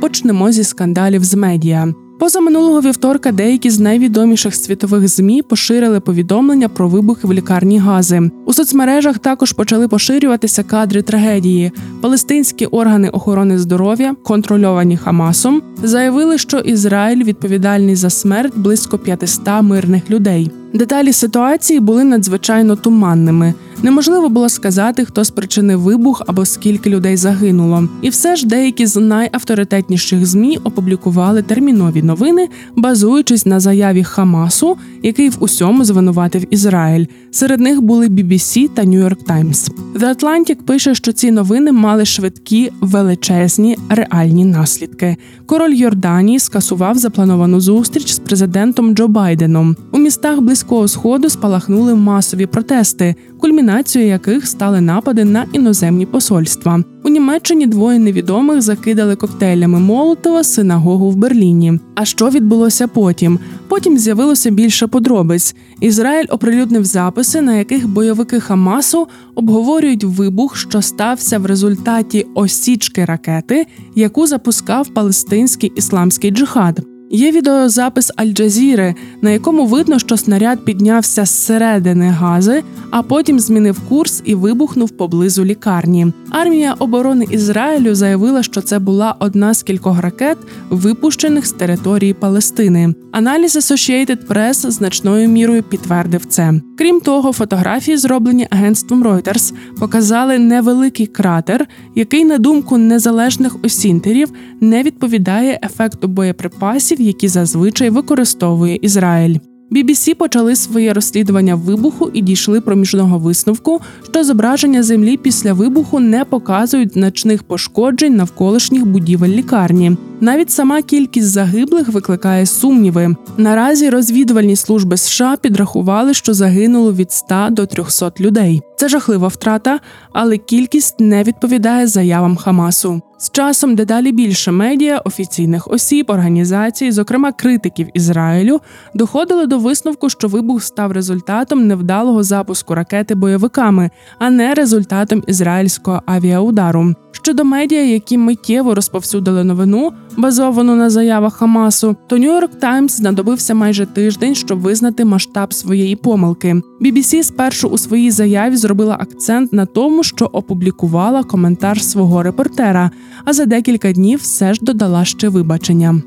Почнемо 0.00 0.52
зі 0.52 0.64
скандалів 0.64 1.24
з 1.24 1.34
медіа. 1.34 1.94
Поза 2.18 2.40
минулого 2.40 2.80
вівторка 2.80 3.32
деякі 3.32 3.70
з 3.70 3.80
найвідоміших 3.80 4.54
світових 4.54 5.08
змі 5.08 5.42
поширили 5.42 6.00
повідомлення 6.00 6.68
про 6.68 6.88
вибухи 6.88 7.26
в 7.26 7.32
лікарні 7.32 7.78
Гази. 7.78 8.30
У 8.46 8.52
соцмережах 8.52 9.18
також 9.18 9.52
почали 9.52 9.88
поширюватися 9.88 10.62
кадри 10.62 11.02
трагедії. 11.02 11.72
Палестинські 12.00 12.66
органи 12.66 13.08
охорони 13.08 13.58
здоров'я, 13.58 14.14
контрольовані 14.22 14.96
Хамасом, 14.96 15.62
заявили, 15.82 16.38
що 16.38 16.58
Ізраїль 16.58 17.24
відповідальний 17.24 17.96
за 17.96 18.10
смерть 18.10 18.52
близько 18.56 18.98
500 18.98 19.48
мирних 19.62 20.10
людей. 20.10 20.50
Деталі 20.74 21.12
ситуації 21.12 21.80
були 21.80 22.04
надзвичайно 22.04 22.76
туманними. 22.76 23.54
Неможливо 23.82 24.28
було 24.28 24.48
сказати, 24.48 25.04
хто 25.04 25.24
спричинив 25.24 25.80
вибух 25.80 26.22
або 26.26 26.44
скільки 26.44 26.90
людей 26.90 27.16
загинуло. 27.16 27.88
І 28.02 28.08
все 28.08 28.36
ж 28.36 28.46
деякі 28.46 28.86
з 28.86 29.00
найавторитетніших 29.00 30.26
змі 30.26 30.58
опублікували 30.64 31.42
термінові 31.42 32.02
новини, 32.02 32.48
базуючись 32.76 33.46
на 33.46 33.60
заяві 33.60 34.04
Хамасу, 34.04 34.76
який 35.02 35.28
в 35.28 35.36
усьому 35.40 35.84
звинуватив 35.84 36.44
Ізраїль. 36.50 37.06
Серед 37.30 37.60
них 37.60 37.80
були 37.80 38.08
BBC 38.08 38.68
та 38.68 38.82
New 38.82 39.08
York 39.08 39.24
Times. 39.26 39.70
The 39.94 40.14
Atlantic 40.14 40.54
пише, 40.54 40.94
що 40.94 41.12
ці 41.12 41.30
новини 41.30 41.72
мали 41.72 42.04
швидкі, 42.04 42.70
величезні 42.80 43.76
реальні 43.88 44.44
наслідки. 44.44 45.16
Король 45.46 45.74
Йорданії 45.74 46.38
скасував 46.38 46.98
заплановану 46.98 47.60
зустріч 47.60 48.12
з 48.12 48.18
президентом 48.18 48.94
Джо 48.94 49.08
Байденом. 49.08 49.76
Містах 50.08 50.40
близького 50.40 50.88
сходу 50.88 51.28
спалахнули 51.28 51.94
масові 51.94 52.46
протести 52.46 53.14
кульмінацією 53.40 54.10
яких 54.10 54.46
стали 54.46 54.80
напади 54.80 55.24
на 55.24 55.46
іноземні 55.52 56.06
посольства. 56.06 56.84
У 57.04 57.08
Німеччині 57.08 57.66
двоє 57.66 57.98
невідомих 57.98 58.62
закидали 58.62 59.16
коктейлями 59.16 59.78
Молотова 59.78 60.44
синагогу 60.44 61.10
в 61.10 61.16
Берліні. 61.16 61.80
А 61.94 62.04
що 62.04 62.30
відбулося 62.30 62.88
потім? 62.88 63.38
Потім 63.68 63.98
з'явилося 63.98 64.50
більше 64.50 64.86
подробиць. 64.86 65.54
Ізраїль 65.80 66.26
оприлюднив 66.28 66.84
записи, 66.84 67.40
на 67.40 67.56
яких 67.56 67.88
бойовики 67.88 68.40
Хамасу 68.40 69.08
обговорюють 69.34 70.04
вибух, 70.04 70.56
що 70.56 70.82
стався 70.82 71.38
в 71.38 71.46
результаті 71.46 72.26
осічки 72.34 73.04
ракети, 73.04 73.66
яку 73.94 74.26
запускав 74.26 74.88
палестинський 74.88 75.72
ісламський 75.76 76.30
джихад. 76.30 76.97
Є 77.10 77.30
відеозапис 77.32 78.12
Аль-Джазіри, 78.16 78.94
на 79.22 79.30
якому 79.30 79.66
видно, 79.66 79.98
що 79.98 80.16
снаряд 80.16 80.64
піднявся 80.64 81.24
зсередини 81.24 82.08
гази, 82.08 82.62
а 82.90 83.02
потім 83.02 83.40
змінив 83.40 83.80
курс 83.88 84.22
і 84.24 84.34
вибухнув 84.34 84.90
поблизу 84.90 85.44
лікарні. 85.44 86.12
Армія 86.30 86.74
оборони 86.78 87.26
Ізраїлю 87.30 87.94
заявила, 87.94 88.42
що 88.42 88.60
це 88.60 88.78
була 88.78 89.14
одна 89.18 89.54
з 89.54 89.62
кількох 89.62 90.00
ракет, 90.00 90.38
випущених 90.70 91.46
з 91.46 91.52
території 91.52 92.14
Палестини. 92.14 92.94
Аналіз 93.12 93.56
Associated 93.56 94.26
Press 94.26 94.70
значною 94.70 95.28
мірою 95.28 95.62
підтвердив 95.62 96.24
це. 96.24 96.60
Крім 96.78 97.00
того, 97.00 97.32
фотографії, 97.32 97.96
зроблені 97.96 98.46
агентством 98.50 99.04
Reuters, 99.04 99.52
показали 99.80 100.38
невеликий 100.38 101.06
кратер, 101.06 101.66
який, 101.94 102.24
на 102.24 102.38
думку 102.38 102.78
незалежних 102.78 103.56
осінтерів, 103.62 104.28
не 104.60 104.82
відповідає 104.82 105.60
ефекту 105.62 106.08
боєприпасів, 106.08 107.00
які 107.00 107.28
зазвичай 107.28 107.90
використовує 107.90 108.78
Ізраїль. 108.82 109.38
BBC 109.70 110.14
почали 110.14 110.56
своє 110.56 110.92
розслідування 110.92 111.54
вибуху 111.54 112.10
і 112.14 112.20
дійшли 112.20 112.60
проміжного 112.60 113.18
висновку, 113.18 113.80
що 114.10 114.24
зображення 114.24 114.82
землі 114.82 115.16
після 115.16 115.52
вибуху 115.52 116.00
не 116.00 116.24
показують 116.24 116.92
значних 116.92 117.42
пошкоджень 117.42 118.16
навколишніх 118.16 118.86
будівель 118.86 119.28
лікарні. 119.28 119.96
Навіть 120.20 120.50
сама 120.50 120.82
кількість 120.82 121.28
загиблих 121.28 121.88
викликає 121.88 122.46
сумніви. 122.46 123.16
Наразі 123.36 123.90
розвідувальні 123.90 124.56
служби 124.56 124.96
США 124.96 125.36
підрахували, 125.36 126.14
що 126.14 126.34
загинуло 126.34 126.92
від 126.92 127.12
100 127.12 127.48
до 127.50 127.66
300 127.66 128.12
людей. 128.20 128.62
Це 128.78 128.88
жахлива 128.88 129.28
втрата, 129.28 129.80
але 130.12 130.36
кількість 130.38 131.00
не 131.00 131.22
відповідає 131.22 131.86
заявам 131.86 132.36
Хамасу. 132.36 133.00
З 133.20 133.30
часом 133.30 133.74
дедалі 133.74 134.12
більше 134.12 134.52
медіа, 134.52 134.98
офіційних 134.98 135.68
осіб, 135.68 136.10
організацій, 136.10 136.92
зокрема 136.92 137.32
критиків 137.32 137.88
Ізраїлю, 137.94 138.60
доходили 138.94 139.46
до 139.46 139.58
висновку, 139.58 140.08
що 140.08 140.28
вибух 140.28 140.62
став 140.62 140.92
результатом 140.92 141.66
невдалого 141.66 142.22
запуску 142.22 142.74
ракети 142.74 143.14
бойовиками, 143.14 143.90
а 144.18 144.30
не 144.30 144.54
результатом 144.54 145.22
ізраїльського 145.26 146.02
авіаудару. 146.06 146.94
Щодо 147.12 147.44
медіа, 147.44 147.82
які 147.82 148.18
миттєво 148.18 148.74
розповсюдили 148.74 149.44
новину, 149.44 149.92
базовану 150.16 150.74
на 150.74 150.90
заявах 150.90 151.34
Хамасу, 151.34 151.96
то 152.06 152.16
York 152.16 152.60
Times 152.62 152.88
знадобився 152.88 153.54
майже 153.54 153.86
тиждень, 153.86 154.34
щоб 154.34 154.60
визнати 154.60 155.04
масштаб 155.04 155.54
своєї 155.54 155.96
помилки. 155.96 156.62
BBC 156.80 157.22
спершу 157.22 157.68
у 157.68 157.78
своїй 157.78 158.10
заяві 158.10 158.56
зробила 158.68 158.96
акцент 159.00 159.52
на 159.52 159.66
тому, 159.66 160.02
що 160.02 160.24
опублікувала 160.24 161.22
коментар 161.22 161.80
свого 161.80 162.22
репортера, 162.22 162.90
а 163.24 163.32
за 163.32 163.44
декілька 163.46 163.92
днів 163.92 164.18
все 164.18 164.54
ж 164.54 164.60
додала 164.62 165.04
ще 165.04 165.28
вибачення. 165.28 166.02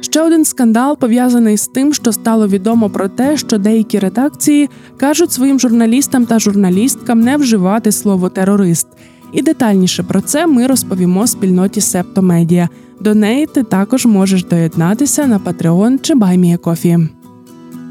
Ще 0.00 0.22
один 0.22 0.44
скандал 0.44 0.98
пов'язаний 0.98 1.56
з 1.56 1.68
тим, 1.68 1.94
що 1.94 2.12
стало 2.12 2.48
відомо 2.48 2.90
про 2.90 3.08
те, 3.08 3.36
що 3.36 3.58
деякі 3.58 3.98
редакції 3.98 4.70
кажуть 4.96 5.32
своїм 5.32 5.60
журналістам 5.60 6.26
та 6.26 6.38
журналісткам 6.38 7.20
не 7.20 7.36
вживати 7.36 7.92
слово 7.92 8.28
терорист. 8.28 8.86
І 9.32 9.42
детальніше 9.42 10.02
про 10.02 10.20
це 10.20 10.46
ми 10.46 10.66
розповімо 10.66 11.26
спільноті 11.26 11.80
Септомедіа. 11.80 12.68
До 13.00 13.14
неї 13.14 13.46
ти 13.46 13.62
також 13.62 14.06
можеш 14.06 14.44
доєднатися 14.44 15.26
на 15.26 15.38
Patreon 15.38 16.00
чи 16.00 16.14
BuyMeACoffee. 16.14 17.08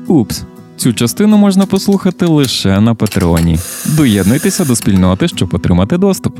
Упс, 0.08 0.43
цю 0.80 0.94
частину 0.94 1.38
можна 1.38 1.66
послухати 1.66 2.26
лише 2.26 2.82
на 2.82 2.96
Патреоні. 2.96 3.60
Доєднуйтеся 3.86 4.66
до 4.66 4.76
спільноти, 4.76 5.28
щоб 5.28 5.50
отримати 5.54 5.98
доступ. 5.98 6.40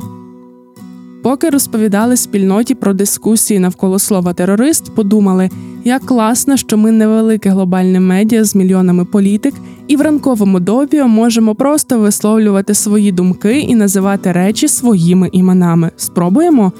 Поки 1.22 1.50
розповідали 1.50 2.16
спільноті 2.16 2.74
про 2.74 2.92
дискусії 2.92 3.60
навколо 3.60 3.98
слова 3.98 4.32
терорист, 4.32 4.94
подумали, 4.94 5.50
як 5.84 6.02
класно, 6.04 6.56
що 6.56 6.76
ми 6.76 6.92
невелике 6.92 7.50
глобальне 7.50 8.00
медіа 8.00 8.44
з 8.44 8.54
мільйонами 8.54 9.04
політик, 9.04 9.54
і 9.88 9.96
в 9.96 10.00
ранковому 10.00 10.60
допіо 10.60 11.08
можемо 11.08 11.54
просто 11.54 11.98
висловлювати 11.98 12.74
свої 12.74 13.12
думки 13.12 13.60
і 13.60 13.74
називати 13.74 14.32
речі 14.32 14.68
своїми 14.68 15.28
іменами. 15.32 15.90
Спробуємо. 15.96 16.72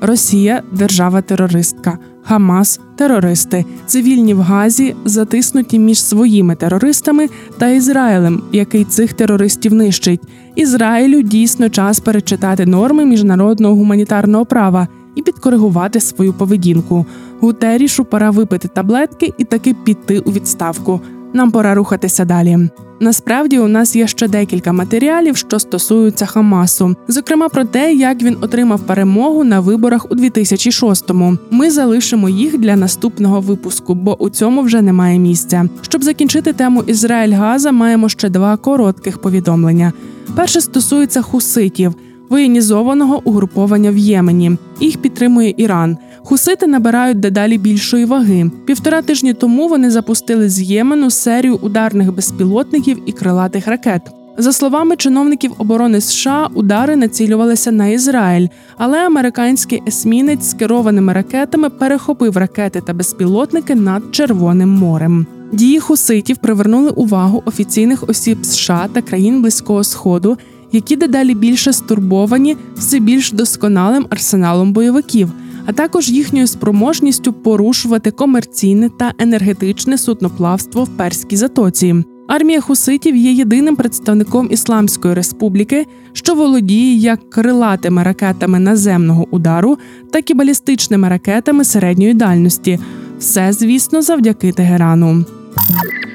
Росія 0.00 0.62
держава 0.72 1.22
терористка, 1.22 1.98
Хамас 2.22 2.80
терористи, 2.96 3.64
цивільні 3.86 4.34
в 4.34 4.40
Газі 4.40 4.94
затиснуті 5.04 5.78
між 5.78 6.02
своїми 6.02 6.54
терористами 6.54 7.28
та 7.58 7.68
Ізраїлем, 7.68 8.42
який 8.52 8.84
цих 8.84 9.12
терористів 9.12 9.74
нищить. 9.74 10.20
Ізраїлю 10.54 11.22
дійсно 11.22 11.68
час 11.68 12.00
перечитати 12.00 12.66
норми 12.66 13.04
міжнародного 13.04 13.74
гуманітарного 13.74 14.46
права 14.46 14.88
і 15.14 15.22
підкоригувати 15.22 16.00
свою 16.00 16.32
поведінку. 16.32 17.06
Гутерішу 17.40 18.04
пора 18.04 18.30
випити 18.30 18.68
таблетки 18.68 19.32
і 19.38 19.44
таки 19.44 19.74
піти 19.74 20.18
у 20.18 20.32
відставку. 20.32 21.00
Нам 21.36 21.50
пора 21.50 21.74
рухатися 21.74 22.24
далі. 22.24 22.58
Насправді 23.00 23.58
у 23.58 23.68
нас 23.68 23.96
є 23.96 24.06
ще 24.06 24.28
декілька 24.28 24.72
матеріалів, 24.72 25.36
що 25.36 25.58
стосуються 25.58 26.26
Хамасу, 26.26 26.96
зокрема 27.08 27.48
про 27.48 27.64
те, 27.64 27.94
як 27.94 28.22
він 28.22 28.36
отримав 28.40 28.80
перемогу 28.80 29.44
на 29.44 29.60
виборах 29.60 30.06
у 30.10 30.14
2006-му. 30.14 31.38
Ми 31.50 31.70
залишимо 31.70 32.28
їх 32.28 32.58
для 32.58 32.76
наступного 32.76 33.40
випуску, 33.40 33.94
бо 33.94 34.22
у 34.22 34.30
цьому 34.30 34.62
вже 34.62 34.82
немає 34.82 35.18
місця. 35.18 35.68
Щоб 35.82 36.04
закінчити 36.04 36.52
тему 36.52 36.82
Ізраїль 36.86 37.32
Газа, 37.32 37.72
маємо 37.72 38.08
ще 38.08 38.28
два 38.28 38.56
коротких 38.56 39.18
повідомлення. 39.18 39.92
Перше 40.36 40.60
стосується 40.60 41.22
хуситів, 41.22 41.94
воєнізованого 42.30 43.20
угруповання 43.24 43.90
в 43.90 43.96
Ємені. 43.96 44.56
Їх 44.80 44.98
підтримує 44.98 45.54
Іран. 45.56 45.96
Хусити 46.18 46.66
набирають 46.66 47.20
дедалі 47.20 47.58
більшої 47.58 48.04
ваги. 48.04 48.50
Півтора 48.66 49.02
тижні 49.02 49.34
тому 49.34 49.68
вони 49.68 49.90
запустили 49.90 50.48
з 50.48 50.62
Ємену 50.62 51.10
серію 51.10 51.58
ударних 51.62 52.14
безпілотників 52.14 52.98
і 53.06 53.12
крилатих 53.12 53.66
ракет. 53.66 54.02
За 54.38 54.52
словами 54.52 54.96
чиновників 54.96 55.52
оборони 55.58 56.00
США, 56.00 56.48
удари 56.54 56.96
націлювалися 56.96 57.72
на 57.72 57.86
Ізраїль, 57.86 58.48
але 58.76 59.06
американський 59.06 59.82
есмінець 59.88 60.44
з 60.44 60.54
керованими 60.54 61.12
ракетами 61.12 61.70
перехопив 61.70 62.36
ракети 62.36 62.80
та 62.80 62.94
безпілотники 62.94 63.74
над 63.74 64.02
Червоним 64.10 64.68
морем. 64.68 65.26
Дії 65.52 65.80
хуситів 65.80 66.36
привернули 66.36 66.90
увагу 66.90 67.42
офіційних 67.46 68.08
осіб 68.08 68.46
США 68.46 68.88
та 68.92 69.02
країн 69.02 69.42
Близького 69.42 69.84
Сходу, 69.84 70.38
які 70.72 70.96
дедалі 70.96 71.34
більше 71.34 71.72
стурбовані 71.72 72.56
все 72.76 72.98
більш 72.98 73.32
досконалим 73.32 74.06
арсеналом 74.10 74.72
бойовиків, 74.72 75.32
а 75.66 75.72
також 75.72 76.08
їхньою 76.08 76.46
спроможністю 76.46 77.32
порушувати 77.32 78.10
комерційне 78.10 78.90
та 78.98 79.12
енергетичне 79.18 79.98
судноплавство 79.98 80.84
в 80.84 80.88
перській 80.88 81.36
затоці. 81.36 81.94
Армія 82.28 82.60
хуситів 82.60 83.16
є 83.16 83.32
єдиним 83.32 83.76
представником 83.76 84.48
Ісламської 84.50 85.14
республіки, 85.14 85.86
що 86.12 86.34
володіє 86.34 86.96
як 86.96 87.30
крилатими 87.30 88.02
ракетами 88.02 88.58
наземного 88.58 89.26
удару, 89.30 89.78
так 90.12 90.30
і 90.30 90.34
балістичними 90.34 91.08
ракетами 91.08 91.64
середньої 91.64 92.14
дальності. 92.14 92.78
Все, 93.18 93.52
звісно, 93.52 94.02
завдяки 94.02 94.52
Тегерану. 94.52 95.24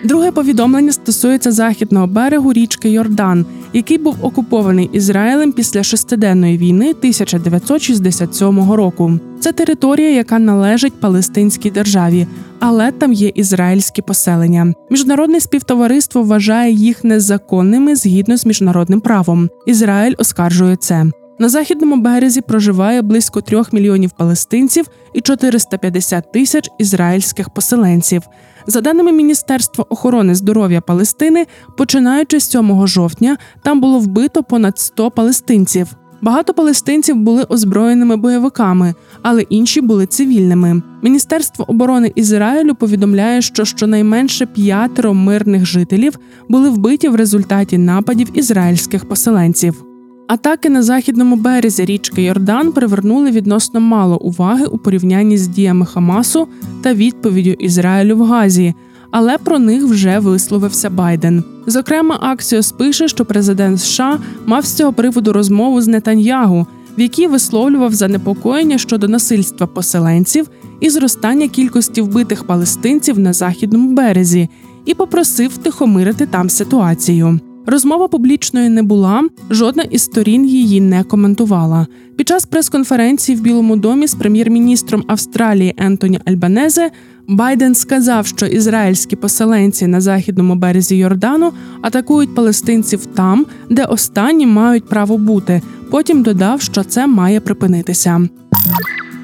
Друге 0.03 0.31
повідомлення 0.31 0.91
стосується 0.91 1.51
західного 1.51 2.07
берегу 2.07 2.53
річки 2.53 2.89
Йордан, 2.89 3.45
який 3.73 3.97
був 3.97 4.15
окупований 4.21 4.89
Ізраїлем 4.93 5.51
після 5.51 5.83
шестиденної 5.83 6.57
війни 6.57 6.89
1967 6.89 8.71
року. 8.71 9.19
Це 9.39 9.51
територія, 9.51 10.11
яка 10.11 10.39
належить 10.39 10.99
Палестинській 10.99 11.71
державі, 11.71 12.27
але 12.59 12.91
там 12.91 13.13
є 13.13 13.31
ізраїльські 13.35 14.01
поселення. 14.01 14.73
Міжнародне 14.89 15.39
співтовариство 15.39 16.23
вважає 16.23 16.73
їх 16.73 17.03
незаконними 17.03 17.95
згідно 17.95 18.37
з 18.37 18.45
міжнародним 18.45 19.01
правом. 19.01 19.49
Ізраїль 19.65 20.15
оскаржує 20.17 20.75
це. 20.75 21.05
На 21.41 21.49
західному 21.49 21.97
березі 21.97 22.41
проживає 22.41 23.01
близько 23.01 23.41
трьох 23.41 23.73
мільйонів 23.73 24.11
палестинців 24.11 24.85
і 25.13 25.21
450 25.21 26.31
тисяч 26.31 26.69
ізраїльських 26.77 27.49
поселенців. 27.49 28.21
За 28.67 28.81
даними 28.81 29.11
Міністерства 29.11 29.85
охорони 29.89 30.35
здоров'я 30.35 30.81
Палестини, 30.81 31.45
починаючи 31.77 32.39
з 32.39 32.49
7 32.49 32.87
жовтня, 32.87 33.37
там 33.63 33.81
було 33.81 33.99
вбито 33.99 34.43
понад 34.43 34.79
100 34.79 35.11
палестинців. 35.11 35.87
Багато 36.21 36.53
палестинців 36.53 37.15
були 37.15 37.43
озброєними 37.43 38.17
бойовиками, 38.17 38.93
але 39.21 39.41
інші 39.41 39.81
були 39.81 40.05
цивільними. 40.05 40.81
Міністерство 41.01 41.65
оборони 41.69 42.11
Ізраїлю 42.15 42.75
повідомляє, 42.75 43.41
що 43.41 43.65
щонайменше 43.65 44.45
п'ятеро 44.45 45.13
мирних 45.13 45.65
жителів 45.65 46.19
були 46.49 46.69
вбиті 46.69 47.09
в 47.09 47.15
результаті 47.15 47.77
нападів 47.77 48.27
ізраїльських 48.33 49.09
поселенців. 49.09 49.90
Атаки 50.31 50.69
на 50.69 50.83
західному 50.83 51.35
березі 51.35 51.85
річки 51.85 52.21
Йордан 52.21 52.71
привернули 52.71 53.31
відносно 53.31 53.79
мало 53.79 54.17
уваги 54.17 54.65
у 54.65 54.77
порівнянні 54.77 55.37
з 55.37 55.47
діями 55.47 55.85
Хамасу 55.85 56.47
та 56.83 56.93
відповіддю 56.93 57.49
Ізраїлю 57.49 58.17
в 58.17 58.23
Газі, 58.23 58.73
але 59.11 59.37
про 59.37 59.59
них 59.59 59.83
вже 59.83 60.19
висловився 60.19 60.89
Байден. 60.89 61.43
Зокрема, 61.67 62.17
Аксіос 62.21 62.71
пише, 62.71 63.07
що 63.07 63.25
президент 63.25 63.81
США 63.81 64.19
мав 64.45 64.65
з 64.65 64.73
цього 64.73 64.93
приводу 64.93 65.33
розмову 65.33 65.81
з 65.81 65.87
Нетаньягу, 65.87 66.67
в 66.97 67.01
якій 67.01 67.27
висловлював 67.27 67.93
занепокоєння 67.93 68.77
щодо 68.77 69.07
насильства 69.07 69.67
поселенців 69.67 70.49
і 70.79 70.89
зростання 70.89 71.47
кількості 71.47 72.01
вбитих 72.01 72.43
палестинців 72.43 73.19
на 73.19 73.33
західному 73.33 73.91
березі, 73.91 74.49
і 74.85 74.93
попросив 74.93 75.49
втихомирити 75.49 76.25
там 76.25 76.49
ситуацію. 76.49 77.39
Розмова 77.71 78.07
публічною 78.07 78.69
не 78.69 78.83
була, 78.83 79.23
жодна 79.49 79.83
із 79.83 80.01
сторін 80.01 80.45
її 80.45 80.81
не 80.81 81.03
коментувала. 81.03 81.87
Під 82.17 82.27
час 82.27 82.45
прес-конференції 82.45 83.37
в 83.37 83.41
Білому 83.41 83.75
домі 83.75 84.07
з 84.07 84.15
прем'єр-міністром 84.15 85.03
Австралії 85.07 85.73
Ентоні 85.77 86.19
Альбанезе 86.25 86.91
Байден 87.27 87.75
сказав, 87.75 88.27
що 88.27 88.45
ізраїльські 88.45 89.15
поселенці 89.15 89.87
на 89.87 90.01
західному 90.01 90.55
березі 90.55 90.95
Йордану 90.95 91.53
атакують 91.81 92.35
палестинців 92.35 93.05
там, 93.05 93.45
де 93.69 93.85
останні 93.85 94.47
мають 94.47 94.85
право 94.85 95.17
бути. 95.17 95.61
Потім 95.91 96.23
додав, 96.23 96.61
що 96.61 96.83
це 96.83 97.07
має 97.07 97.39
припинитися. 97.39 98.27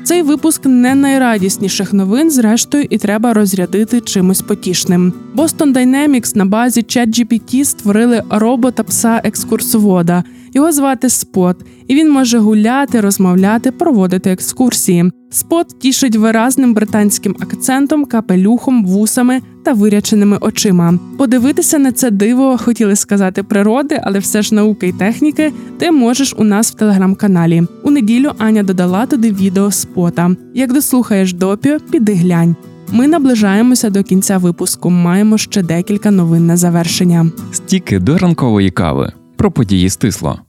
Цей 0.07 0.21
випуск 0.21 0.65
не 0.65 0.95
найрадісніших 0.95 1.93
новин, 1.93 2.31
зрештою, 2.31 2.87
і 2.89 2.97
треба 2.97 3.33
розрядити 3.33 4.01
чимось 4.01 4.41
потішним. 4.41 5.13
Boston 5.35 5.73
Dynamics 5.73 6.37
на 6.37 6.45
базі 6.45 6.81
ChatGPT 6.81 7.65
створили 7.65 8.23
робота 8.29 8.83
пса 8.83 9.21
екскурсовода. 9.23 10.23
Його 10.53 10.71
звати 10.71 11.09
Спот, 11.09 11.57
і 11.87 11.95
він 11.95 12.11
може 12.11 12.37
гуляти, 12.37 13.01
розмовляти, 13.01 13.71
проводити 13.71 14.31
екскурсії. 14.31 15.11
Спот 15.29 15.79
тішить 15.79 16.15
виразним 16.15 16.73
британським 16.73 17.35
акцентом, 17.39 18.05
капелюхом, 18.05 18.85
вусами 18.85 19.41
та 19.65 19.73
виряченими 19.73 20.37
очима. 20.41 20.99
Подивитися 21.17 21.79
на 21.79 21.91
це 21.91 22.11
диво, 22.11 22.57
хотіли 22.57 22.95
сказати 22.95 23.43
природи, 23.43 24.01
але 24.03 24.19
все 24.19 24.41
ж 24.41 24.55
науки 24.55 24.87
й 24.87 24.91
техніки. 24.91 25.53
Ти 25.77 25.91
можеш 25.91 26.35
у 26.37 26.43
нас 26.43 26.71
в 26.71 26.75
телеграм-каналі. 26.75 27.63
Неділю 27.97 28.31
Аня 28.37 28.63
додала 28.63 29.05
туди 29.05 29.31
відео 29.31 29.71
спота. 29.71 30.35
Як 30.53 30.73
дослухаєш 30.73 31.33
допіо, 31.33 31.77
піди 31.91 32.13
глянь. 32.13 32.55
Ми 32.91 33.07
наближаємося 33.07 33.89
до 33.89 34.03
кінця 34.03 34.37
випуску. 34.37 34.89
Маємо 34.89 35.37
ще 35.37 35.63
декілька 35.63 36.11
новин 36.11 36.45
на 36.45 36.57
завершення. 36.57 37.31
Стіки 37.51 37.99
до 37.99 38.17
ранкової 38.17 38.71
кави 38.71 39.11
про 39.35 39.51
події 39.51 39.89
стисло. 39.89 40.39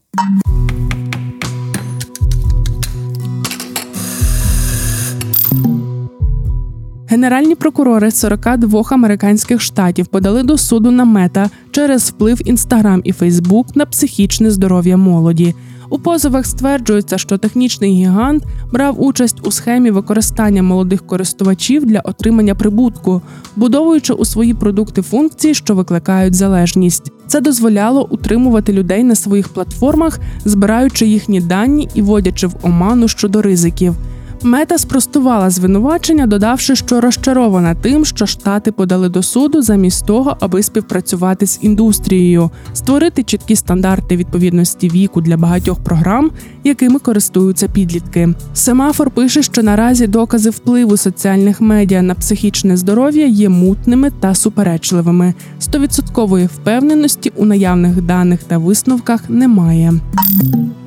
Генеральні 7.11 7.55
прокурори 7.55 8.11
42 8.11 8.83
американських 8.91 9.61
штатів 9.61 10.07
подали 10.07 10.43
до 10.43 10.59
суду 10.59 10.91
на 10.91 11.05
мета 11.05 11.51
через 11.71 12.11
вплив 12.11 12.49
Інстаграм 12.49 13.01
і 13.05 13.13
Фейсбук 13.13 13.77
на 13.77 13.87
психічне 13.87 14.51
здоров'я 14.51 14.97
молоді. 14.97 15.55
У 15.91 15.99
позовах 15.99 16.47
стверджується, 16.47 17.19
що 17.19 17.39
технічний 17.39 17.93
гігант 17.93 18.45
брав 18.73 19.03
участь 19.03 19.47
у 19.47 19.51
схемі 19.51 19.91
використання 19.91 20.63
молодих 20.63 21.07
користувачів 21.07 21.87
для 21.87 22.01
отримання 22.01 22.55
прибутку, 22.55 23.23
будовуючи 23.57 24.13
у 24.13 24.25
свої 24.25 24.55
продукти 24.55 25.03
функції, 25.03 25.55
що 25.55 25.75
викликають 25.75 26.35
залежність. 26.35 27.13
Це 27.27 27.41
дозволяло 27.41 28.07
утримувати 28.11 28.73
людей 28.73 29.05
на 29.05 29.15
своїх 29.15 29.49
платформах, 29.49 30.21
збираючи 30.45 31.07
їхні 31.07 31.41
дані 31.41 31.89
і 31.95 32.03
водячи 32.03 32.47
в 32.47 32.55
оману 32.63 33.09
щодо 33.09 33.43
ризиків. 33.43 33.95
Мета 34.43 34.79
спростувала 34.79 35.51
звинувачення, 35.51 36.27
додавши, 36.27 36.77
що 36.77 37.01
розчарована 37.01 37.75
тим, 37.75 38.05
що 38.05 38.27
штати 38.27 38.73
подали 38.73 39.09
до 39.09 39.23
суду 39.23 39.63
замість 39.63 40.07
того, 40.07 40.37
аби 40.41 40.63
співпрацювати 40.63 41.47
з 41.47 41.59
індустрією, 41.63 42.51
створити 42.73 43.23
чіткі 43.23 43.57
стандарти 43.57 44.17
відповідності 44.17 44.89
віку 44.89 45.21
для 45.21 45.37
багатьох 45.37 45.79
програм, 45.85 46.31
якими 46.65 46.99
користуються 46.99 47.69
підлітки. 47.69 48.29
Семафор 48.55 49.11
пише, 49.11 49.43
що 49.43 49.63
наразі 49.63 50.07
докази 50.07 50.51
впливу 50.51 50.97
соціальних 50.97 51.61
медіа 51.61 52.03
на 52.03 52.15
психічне 52.15 52.77
здоров'я 52.77 53.27
є 53.27 53.49
мутними 53.49 54.11
та 54.21 54.35
суперечливими. 54.35 55.35
Стовідсоткової 55.59 56.47
впевненості 56.47 57.33
у 57.37 57.45
наявних 57.45 58.03
даних 58.03 58.43
та 58.45 58.59
висновках 58.59 59.31
немає. 59.31 59.93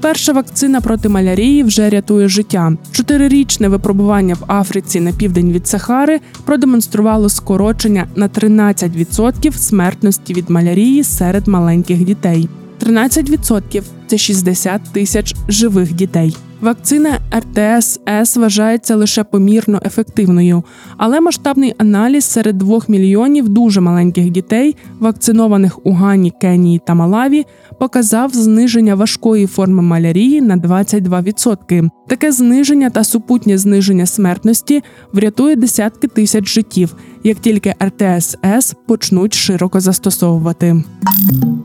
Перша 0.01 0.33
вакцина 0.33 0.81
проти 0.81 1.09
малярії 1.09 1.63
вже 1.63 1.89
рятує 1.89 2.27
життя. 2.27 2.73
Чотирирічне 3.41 3.67
випробування 3.67 4.33
в 4.33 4.51
Африці 4.51 4.99
на 4.99 5.11
південь 5.13 5.51
від 5.51 5.67
Сахари 5.67 6.19
продемонструвало 6.45 7.29
скорочення 7.29 8.07
на 8.15 8.27
13% 8.27 9.51
смертності 9.53 10.33
від 10.33 10.49
малярії 10.49 11.03
серед 11.03 11.47
маленьких 11.47 12.05
дітей. 12.05 12.49
13%– 12.81 13.83
це 14.07 14.17
60 14.17 14.81
тисяч 14.93 15.35
живих 15.47 15.93
дітей. 15.93 16.35
Вакцина 16.61 17.19
РТС 17.35 17.99
С 18.07 18.37
вважається 18.37 18.95
лише 18.95 19.23
помірно 19.23 19.81
ефективною, 19.85 20.63
але 20.97 21.21
масштабний 21.21 21.75
аналіз 21.77 22.25
серед 22.25 22.57
2 22.57 22.79
мільйонів 22.87 23.49
дуже 23.49 23.81
маленьких 23.81 24.29
дітей, 24.29 24.75
вакцинованих 24.99 25.85
у 25.85 25.91
Гані, 25.91 26.33
Кенії 26.41 26.81
та 26.87 26.93
Малаві, 26.93 27.45
показав 27.79 28.33
зниження 28.33 28.95
важкої 28.95 29.47
форми 29.47 29.81
малярії 29.81 30.41
на 30.41 30.57
22%. 30.57 31.89
Таке 32.07 32.31
зниження 32.31 32.89
та 32.89 33.03
супутнє 33.03 33.57
зниження 33.57 34.05
смертності 34.05 34.83
врятує 35.13 35.55
десятки 35.55 36.07
тисяч 36.07 36.53
життів, 36.53 36.95
як 37.23 37.39
тільки 37.39 37.75
РТС 37.83 38.37
С 38.45 38.75
почнуть 38.87 39.33
широко 39.33 39.79
застосовувати. 39.79 40.83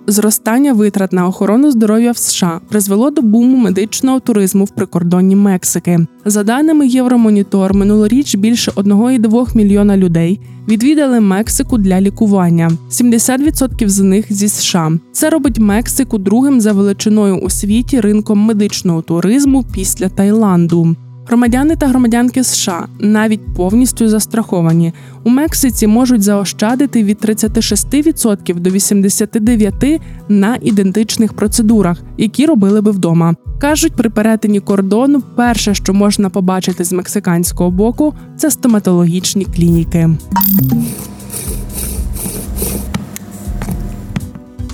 Зростання 0.07 0.73
витрат 0.73 1.13
на 1.13 1.27
охорону 1.27 1.71
здоров'я 1.71 2.13
в 2.13 2.17
США 2.17 2.61
призвело 2.69 3.11
до 3.11 3.23
буму 3.23 3.57
медичного 3.57 4.21
туризму 4.21 4.65
в 4.65 4.71
прикордонні 4.87 5.37
Мексики. 5.37 6.07
За 6.25 6.43
даними 6.43 6.87
Євромонітор, 6.87 7.75
минулоріч 7.75 8.35
більше 8.35 8.71
1,2 8.71 9.57
мільйона 9.57 9.97
людей 9.97 10.41
відвідали 10.69 11.21
Мексику 11.21 11.79
для 11.79 12.01
лікування. 12.01 12.71
70% 12.91 13.89
з 13.89 14.01
них 14.01 14.33
зі 14.33 14.49
США. 14.49 14.93
Це 15.13 15.31
робить 15.31 15.59
Мексику 15.59 16.19
другим 16.19 16.61
за 16.61 16.73
величиною 16.73 17.37
у 17.37 17.51
світі 17.51 18.01
ринком 18.01 18.39
медичного 18.39 19.03
туризму 19.03 19.65
після 19.75 20.09
Таїланду. 20.09 20.97
Громадяни 21.29 21.77
та 21.77 21.87
громадянки 21.87 22.45
США 22.45 22.87
навіть 22.99 23.55
повністю 23.55 24.09
застраховані. 24.09 24.93
У 25.25 25.31
Мексиці 25.31 25.87
можуть 25.87 26.23
заощадити 26.23 27.05
від 27.05 27.19
36% 27.19 28.61
до 28.61 28.71
89% 28.71 30.01
на 30.29 30.59
ідентичних 30.63 31.33
процедурах, 31.33 31.99
які 32.19 32.47
робили 32.47 32.81
би 32.81 32.91
вдома. 32.91 33.35
кажуть, 33.59 33.93
при 33.93 34.11
перетині 34.11 34.61
кордону 34.61 35.23
перше, 35.37 35.75
що 35.75 35.95
можна 35.95 36.31
побачити 36.31 36.85
з 36.85 36.93
мексиканського 36.93 37.71
боку, 37.71 38.15
це 38.37 38.51
стоматологічні 38.51 39.45
клініки. 39.45 40.11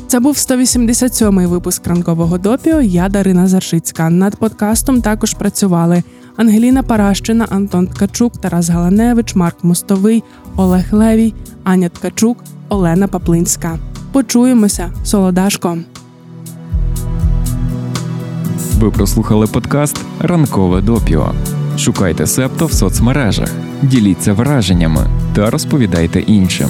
Це 0.06 0.20
був 0.20 0.34
187-й 0.34 1.46
випуск 1.46 1.86
ранкового 1.86 2.38
допіо. 2.38 2.80
Я 2.80 3.08
Дарина 3.08 3.46
Заршицька. 3.46 4.10
Над 4.10 4.36
подкастом 4.36 5.02
також 5.02 5.34
працювали 5.34 6.02
Ангеліна 6.36 6.82
Паращина, 6.82 7.46
Антон 7.50 7.86
Ткачук, 7.86 8.40
Тарас 8.40 8.68
Галаневич, 8.68 9.34
Марк 9.34 9.56
Мостовий, 9.62 10.22
Олег 10.56 10.84
Левій, 10.92 11.34
Аня 11.64 11.88
Ткачук, 11.88 12.38
Олена 12.68 13.08
Паплинська. 13.08 13.78
Почуємося, 14.12 14.90
солодашко. 15.04 15.78
Ви 18.78 18.90
прослухали 18.90 19.46
подкаст 19.46 20.00
Ранкове 20.20 20.80
допіо. 20.80 21.32
Шукайте 21.78 22.26
септо 22.26 22.66
в 22.66 22.72
соцмережах, 22.72 23.48
діліться 23.82 24.32
враженнями 24.32 25.06
та 25.34 25.50
розповідайте 25.50 26.20
іншим. 26.20 26.68